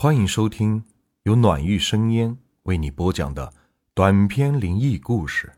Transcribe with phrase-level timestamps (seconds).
[0.00, 0.84] 欢迎收听
[1.24, 3.52] 由暖玉生烟为你播讲的
[3.94, 5.52] 短篇灵异故事。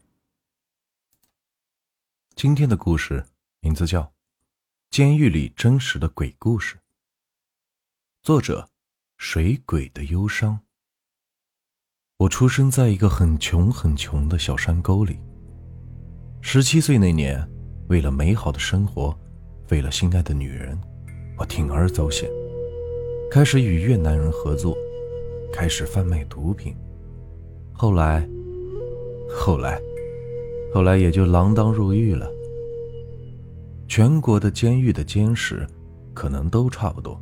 [2.35, 3.27] 今天的故事
[3.61, 4.01] 名字叫
[4.89, 6.77] 《监狱里真实的鬼故事》，
[8.23, 8.71] 作者：
[9.19, 10.61] 水鬼的忧伤。
[12.17, 15.21] 我出生在一个很穷很穷的小山沟里。
[16.41, 17.47] 十七岁那年，
[17.91, 19.15] 为了美好的生活，
[19.69, 20.81] 为了心爱的女人，
[21.37, 22.27] 我铤而走险。
[23.31, 24.77] 开始与越南人合作，
[25.53, 26.75] 开始贩卖毒品，
[27.73, 28.29] 后来，
[29.31, 29.81] 后来，
[30.75, 32.29] 后来也就锒铛入狱了。
[33.87, 35.65] 全国的监狱的监室，
[36.13, 37.21] 可能都差不多，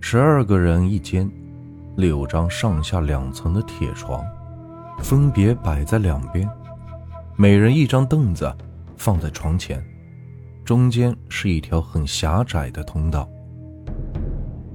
[0.00, 1.30] 十二个人一间，
[1.96, 4.24] 六张上下两层的铁床，
[4.98, 6.48] 分别摆在两边，
[7.36, 8.52] 每人一张凳子
[8.96, 9.80] 放在床前，
[10.64, 13.30] 中间是一条很狭窄的通道。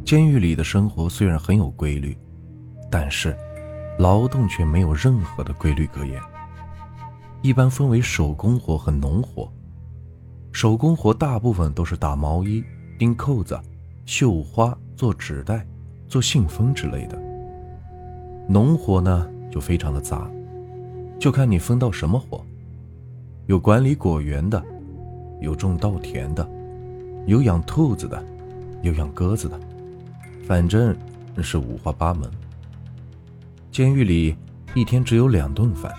[0.06, 2.16] 监狱里的生活虽然很有规律，
[2.92, 3.36] 但是
[3.98, 6.22] 劳动却没有任何的规律可言。
[7.42, 9.52] 一般分为手工活和农活。
[10.52, 12.64] 手工活大部分都是打毛衣、
[13.00, 13.60] 钉扣子、
[14.06, 15.66] 绣花、做纸袋、
[16.08, 17.17] 做信封之类的。
[18.48, 20.30] 农活呢就非常的杂，
[21.17, 22.45] 就看你分到什么活。
[23.48, 24.62] 有管理果园的，
[25.40, 26.48] 有种稻田的，
[27.26, 28.23] 有养兔子的，
[28.82, 29.60] 有养鸽子的。
[30.45, 30.95] 反正
[31.41, 32.30] 是五花八门。
[33.72, 34.36] 监狱里
[34.73, 35.91] 一天只有两顿饭，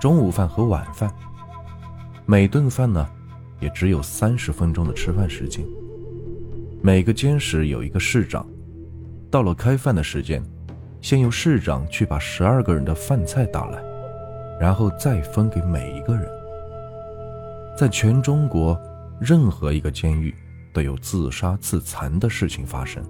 [0.00, 1.12] 中午饭和晚饭。
[2.24, 3.06] 每顿饭呢，
[3.60, 5.64] 也只有三十分钟的吃饭时间。
[6.80, 8.46] 每个监室有一个市长，
[9.30, 10.42] 到了开饭的时间，
[11.00, 13.82] 先由市长去把十二个人的饭菜打来，
[14.60, 16.28] 然后再分给每一个人。
[17.76, 18.80] 在全中国，
[19.20, 20.34] 任何一个监狱
[20.72, 23.02] 都有自杀自残的事情发生。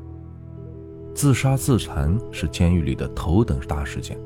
[1.17, 4.19] 自杀自残是监狱里的头等大事件。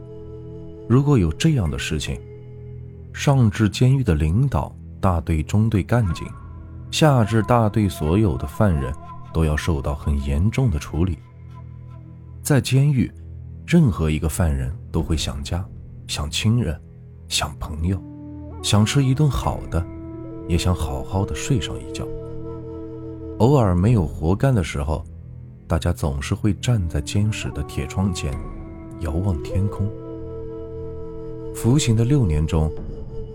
[0.89, 2.21] 如果有这样的事情，
[3.13, 6.27] 上至监狱的领导、大队、中队干警，
[6.91, 8.93] 下至大队所有的犯人，
[9.33, 11.17] 都要受到很严重的处理。
[12.43, 13.09] 在监狱，
[13.65, 15.65] 任何一个犯人都会想家、
[16.09, 16.77] 想亲人、
[17.29, 18.03] 想朋友，
[18.65, 19.87] 想吃一顿好的，
[20.49, 22.05] 也想好好的睡上一觉。
[23.39, 25.05] 偶尔没有活干的时候。
[25.71, 28.37] 大家总是会站在监室的铁窗前，
[29.03, 29.89] 遥望天空。
[31.55, 32.69] 服刑的六年中，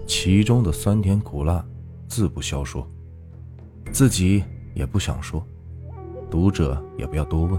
[0.05, 1.65] 其中的酸甜苦辣，
[2.09, 2.85] 自不消说，
[3.89, 5.41] 自己也不想说，
[6.29, 7.57] 读者也不要多问。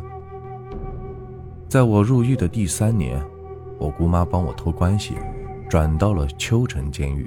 [1.70, 3.18] 在我入狱的第三年，
[3.78, 5.14] 我姑妈帮我托关系，
[5.70, 7.26] 转到了秋城监狱。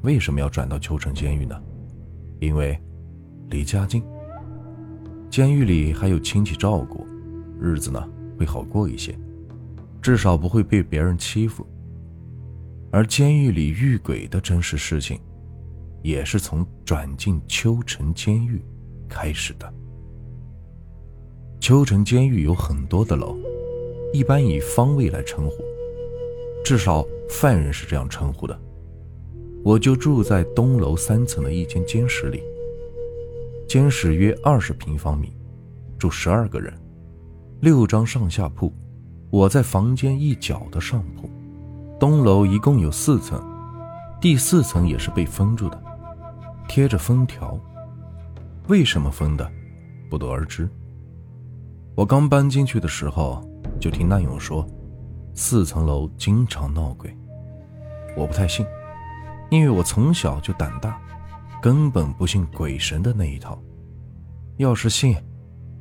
[0.00, 1.54] 为什么要转到秋城监狱呢？
[2.40, 2.80] 因为
[3.50, 4.02] 离家近。
[5.32, 7.06] 监狱里还有亲戚照顾，
[7.58, 8.06] 日子呢
[8.38, 9.18] 会好过一些，
[10.02, 11.66] 至少不会被别人欺负。
[12.90, 15.18] 而监狱里遇鬼的真实事情，
[16.02, 18.62] 也是从转进秋城监狱
[19.08, 19.72] 开始的。
[21.58, 23.34] 秋城监狱有很多的楼，
[24.12, 25.64] 一般以方位来称呼，
[26.62, 28.60] 至少犯人是这样称呼的。
[29.64, 32.42] 我就住在东楼三层的一间监室里。
[33.72, 35.34] 监室约二十平方米，
[35.98, 36.78] 住十二个人，
[37.60, 38.70] 六张上下铺，
[39.30, 41.26] 我在房间一角的上铺。
[41.98, 43.42] 东楼一共有四层，
[44.20, 45.82] 第四层也是被封住的，
[46.68, 47.58] 贴着封条。
[48.68, 49.50] 为什么封的，
[50.10, 50.68] 不得而知。
[51.94, 53.42] 我刚搬进去的时候，
[53.80, 54.66] 就听难勇说，
[55.32, 57.10] 四层楼经常闹鬼。
[58.18, 58.66] 我不太信，
[59.48, 61.00] 因为我从小就胆大。
[61.62, 63.56] 根本不信鬼神的那一套，
[64.56, 65.14] 要是信，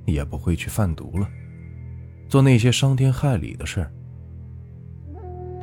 [0.05, 1.27] 也不会去贩毒了，
[2.29, 3.91] 做那些伤天害理的事儿。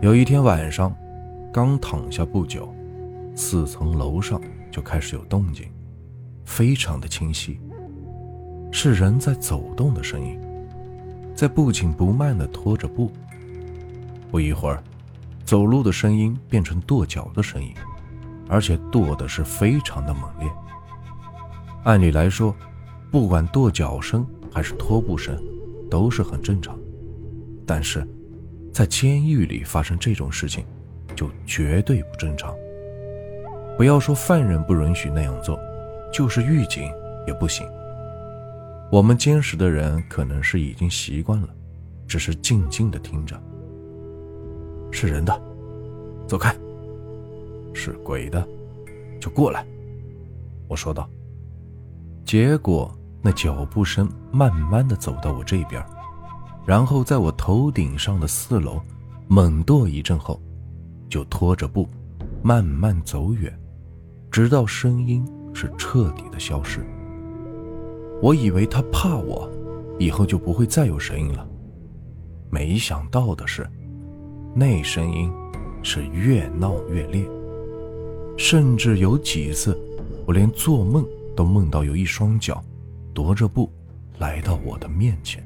[0.03, 0.93] 有一天晚上，
[1.53, 2.75] 刚躺下不久，
[3.37, 4.43] 四层楼上
[4.73, 5.71] 就开始有动静，
[6.45, 7.61] 非常的清晰，
[8.73, 10.37] 是人在走动的声音，
[11.33, 13.12] 在不紧不慢的拖着步。
[14.32, 14.82] 不一会儿，
[15.44, 17.73] 走路的声音变成跺脚的声音。
[18.49, 20.49] 而且跺的是非常的猛烈。
[21.85, 22.55] 按理来说，
[23.11, 25.41] 不管跺脚声还是拖步声，
[25.91, 26.79] 都是很正常。
[27.67, 28.06] 但是，
[28.73, 30.65] 在监狱里发生这种事情，
[31.15, 32.55] 就绝对不正常。
[33.77, 35.59] 不要说犯人不允许那样做，
[36.12, 36.91] 就是狱警
[37.27, 37.67] 也不行。
[38.91, 41.49] 我们监视的人可能是已经习惯了，
[42.06, 43.39] 只是静静的听着。
[44.91, 45.41] 是人的，
[46.27, 46.55] 走开。
[47.78, 48.46] 是鬼的，
[49.20, 49.64] 就过来。
[50.66, 51.08] 我说道。
[52.25, 52.92] 结果
[53.22, 55.82] 那脚步声慢慢的走到我这边，
[56.66, 58.82] 然后在我头顶上的四楼
[59.28, 60.38] 猛跺一阵后，
[61.08, 61.88] 就拖着步
[62.42, 63.56] 慢慢走远，
[64.30, 66.84] 直到声音是彻底的消失。
[68.20, 69.48] 我以为他怕我，
[69.98, 71.48] 以后就不会再有声音了。
[72.50, 73.66] 没想到的是，
[74.54, 75.32] 那声音
[75.82, 77.26] 是越闹越烈，
[78.38, 79.76] 甚至有几次，
[80.25, 81.05] 我连做梦
[81.37, 82.64] 都梦到有一双脚
[83.12, 83.70] 踱着步
[84.19, 85.44] 来到我的面前。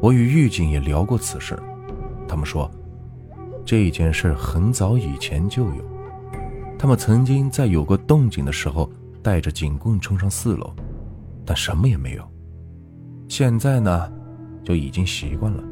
[0.00, 1.58] 我与狱警也聊过此事，
[2.28, 2.70] 他们说
[3.64, 5.82] 这件事很早以前就有，
[6.78, 8.88] 他们曾经在有过动静的时候
[9.22, 10.70] 带着警棍冲上四楼。
[11.46, 12.22] 但什么也没有。
[13.28, 14.12] 现在呢，
[14.62, 15.64] 就已经习惯了。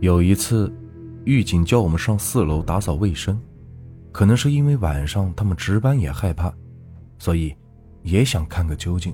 [0.00, 0.72] 有一次，
[1.24, 3.38] 狱警叫我们上四楼打扫卫生，
[4.14, 6.54] 可能是因为晚上他们值班也害怕，
[7.18, 7.52] 所以
[8.04, 9.12] 也想看个究竟。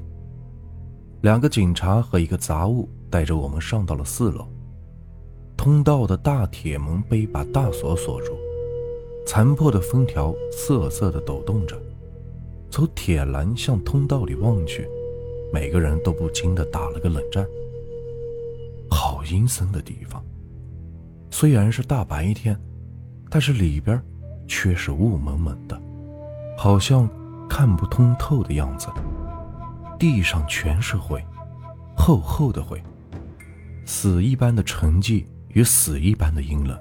[1.23, 4.47] 两个警察和一个杂物带着我们上到了四楼。
[5.56, 8.37] 通道的大铁门被一把大锁锁住，
[9.26, 11.81] 残破的封条瑟瑟地抖动着。
[12.70, 14.87] 从铁栏向通道里望去。
[15.50, 17.44] 每个人都不禁的打了个冷战。
[18.91, 20.23] 好阴森的地方，
[21.31, 22.56] 虽然是大白天，
[23.29, 24.00] 但是里边
[24.50, 25.81] 却是雾蒙蒙的，
[26.58, 27.08] 好像
[27.49, 28.88] 看不通透的样子。
[29.97, 31.25] 地上全是灰，
[31.97, 32.82] 厚厚的灰，
[33.87, 36.76] 死一般的沉寂与死一般的阴冷，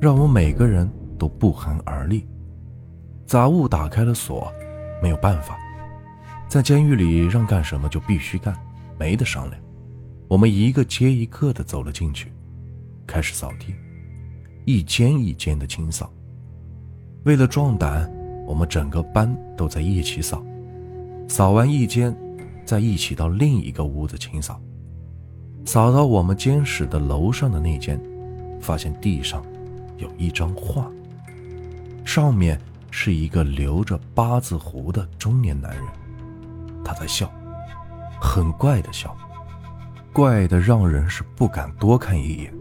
[0.00, 2.26] 让我每个人都不寒而栗。
[3.26, 4.52] 杂物打开了锁，
[5.00, 5.56] 没有办法。
[6.48, 8.54] 在监狱里，让干什么就必须干，
[8.98, 9.62] 没得商量。
[10.26, 12.32] 我们一个接一个的走了进去，
[13.06, 13.72] 开始扫地，
[14.64, 16.12] 一间一间的清扫。
[17.24, 18.10] 为了壮胆，
[18.46, 20.44] 我们整个班都在一起扫。
[21.28, 22.14] 扫完一间，
[22.64, 24.60] 再一起到另一个屋子清扫。
[25.64, 28.00] 扫到我们监室的楼上的那间，
[28.60, 29.40] 发现地上
[29.98, 30.90] 有一张画，
[32.04, 32.60] 上面
[32.90, 35.84] 是一个留着八字胡的中年男人。
[36.84, 37.30] 他在笑，
[38.20, 39.16] 很怪的笑，
[40.12, 42.52] 怪的让人是不敢多看一眼。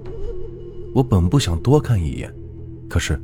[0.94, 2.31] 我本不想多看一眼，
[2.88, 3.19] 可是，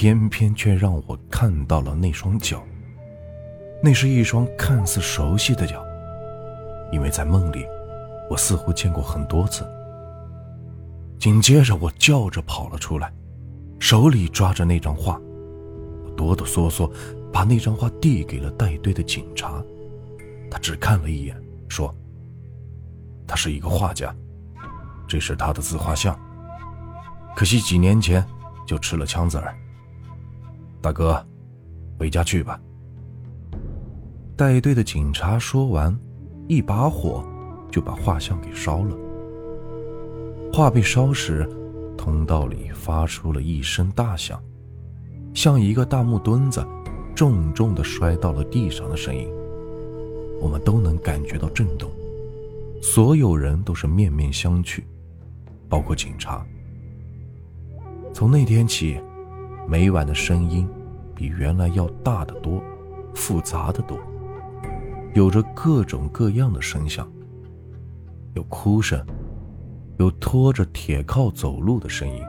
[0.00, 2.62] 偏偏却让我看到了那双脚。
[3.82, 5.84] 那是一双看似熟悉的脚，
[6.92, 7.66] 因为在梦里，
[8.30, 9.68] 我似乎见过很多次。
[11.18, 13.12] 紧接着，我叫着跑了出来，
[13.80, 15.20] 手里抓着那张画，
[16.04, 16.88] 我哆哆嗦嗦
[17.32, 19.60] 把那张画递给了带队的警察。
[20.48, 21.36] 他只看了一眼，
[21.68, 21.92] 说
[23.26, 24.14] ：“他是一个画家，
[25.08, 26.16] 这是他的自画像。
[27.34, 28.24] 可惜几年前
[28.64, 29.52] 就吃了枪子儿。
[30.80, 31.24] 大哥，
[31.98, 32.60] 回家去吧。”
[34.36, 35.96] 带队的警察说完，
[36.46, 37.26] 一把火
[37.70, 38.96] 就把画像给烧了。
[40.52, 41.48] 画被烧时，
[41.96, 44.40] 通道里发出了一声大响，
[45.34, 46.64] 像一个大木墩子
[47.14, 49.28] 重重的摔到了地上的声音。
[50.40, 51.90] 我们都能感觉到震动，
[52.80, 54.84] 所有人都是面面相觑，
[55.68, 56.46] 包括警察。
[58.14, 59.00] 从那天起，
[59.70, 60.66] 每晚的声音
[61.14, 62.62] 比原来要大得多，
[63.14, 63.98] 复杂的多，
[65.14, 67.06] 有着各种各样的声响，
[68.32, 69.04] 有哭声，
[69.98, 72.22] 有拖着铁铐走路的声音，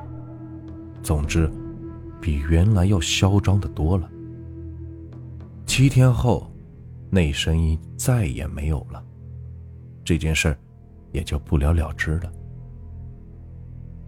[1.01, 1.50] 总之，
[2.19, 4.10] 比原来要嚣张的多了。
[5.65, 6.46] 七天后。
[7.12, 9.03] 那声音再也没有了，
[10.05, 10.55] 这件事
[11.12, 12.31] 也就不了了之了。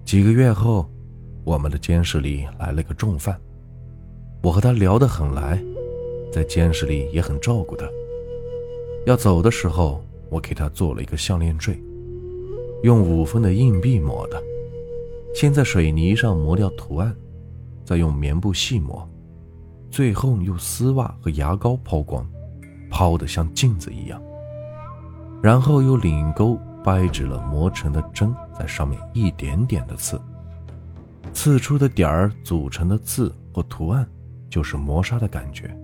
[0.06, 0.88] 几个月后，
[1.44, 3.40] 我们的监室里来了个重犯，
[4.42, 5.62] 我和他聊得很来，
[6.32, 7.86] 在监室里也很照顾他。
[9.06, 11.82] 要走的时候，我给他做了一个项链坠，
[12.84, 14.42] 用五分的硬币磨的，
[15.34, 17.16] 先在水泥上磨掉图案，
[17.84, 19.08] 再用棉布细磨，
[19.90, 22.26] 最后用丝袜和牙膏抛光。
[22.94, 24.22] 抛得像镜子一样，
[25.42, 30.20] 然后用领钩掰直了磨成的针，在上面一点点的刺，
[31.34, 34.08] 刺出的点儿组成的字或图案，
[34.50, 35.76] 就是磨砂的感觉。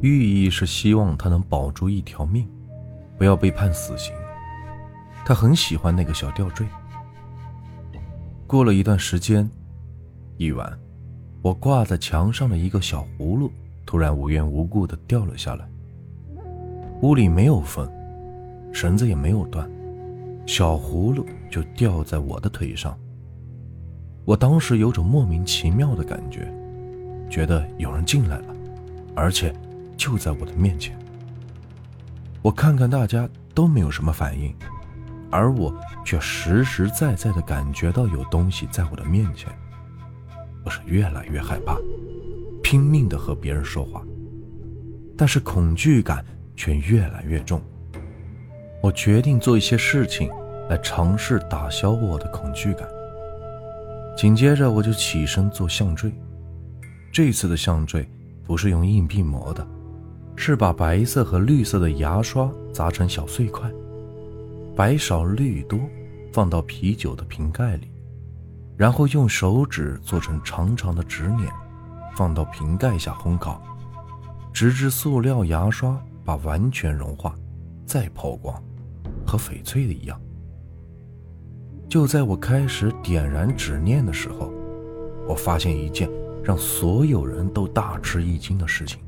[0.00, 2.48] 寓意是希望他能保住一条命，
[3.18, 4.14] 不要被判死刑。
[5.26, 6.66] 他很喜欢那个小吊坠。
[8.46, 9.48] 过了一段时间，
[10.38, 10.78] 一晚，
[11.42, 13.52] 我挂在墙上的一个小葫芦
[13.84, 15.68] 突然无缘无故的掉了下来。
[17.02, 17.88] 屋里没有风，
[18.72, 19.70] 绳子也没有断，
[20.46, 22.98] 小葫芦就掉在我的腿上。
[24.30, 26.48] 我当时有种莫名其妙的感觉，
[27.28, 28.54] 觉得有人进来了，
[29.12, 29.52] 而且
[29.96, 30.96] 就在我的面前。
[32.40, 34.54] 我看看大家都没有什么反应，
[35.32, 39.52] 而我却实实在在的感觉到有东西在我的面前。
[40.64, 41.76] 我是越来越害怕，
[42.62, 44.00] 拼命的和别人说话，
[45.16, 47.60] 但是恐惧感却越来越重。
[48.80, 50.30] 我决定做一些事情
[50.68, 52.86] 来尝试打消我的恐惧感。
[54.16, 56.12] 紧接着，我就起身做项坠。
[57.12, 58.08] 这次的项坠
[58.44, 59.66] 不是用硬币磨的，
[60.36, 63.70] 是把白色和绿色的牙刷砸成小碎块，
[64.76, 65.80] 白少绿多，
[66.32, 67.90] 放到啤酒的瓶盖里，
[68.76, 71.50] 然后用手指做成长长的直捻，
[72.14, 73.62] 放到瓶盖下烘烤，
[74.52, 77.34] 直至塑料牙刷把完全融化，
[77.86, 78.54] 再抛光，
[79.26, 80.20] 和翡翠的一样。
[81.90, 84.50] 就在我开始点燃纸念的时候，
[85.28, 86.08] 我发现一件。
[86.42, 88.98] 让所有人都大吃一惊的事情。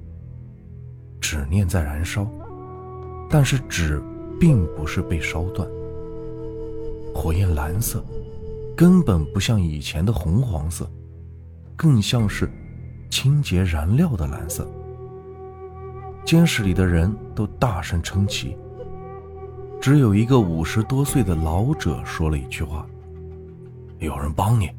[1.18, 2.30] 纸念在燃烧，
[3.28, 4.00] 但是纸
[4.38, 5.66] 并不是被烧断。
[7.14, 8.04] 火焰蓝色，
[8.76, 10.88] 根本不像以前的红黄色，
[11.74, 12.48] 更像是
[13.10, 14.70] 清洁燃料的蓝色。
[16.24, 18.56] 监室里的人都大声称奇，
[19.82, 22.88] 只有一个五十多岁的老者说了一句话
[23.98, 24.70] ：“有人帮你。”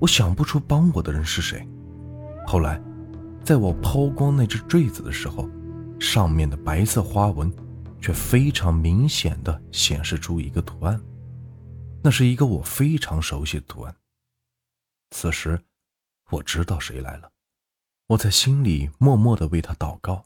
[0.00, 1.64] 我想不出帮我的人是谁。
[2.48, 2.82] 后来，
[3.44, 5.48] 在我抛光那只坠子的时候，
[6.00, 7.48] 上面的白色花纹
[8.00, 11.00] 却非常明显的显示出一个图案，
[12.02, 13.94] 那是一个我非常熟悉的图案。
[15.12, 15.62] 此时，
[16.28, 17.30] 我知道谁来了。
[18.08, 20.24] 我在心里默默的为他祷告，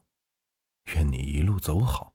[0.95, 2.15] 愿你一路走好。